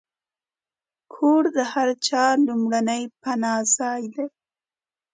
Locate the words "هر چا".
1.71-2.25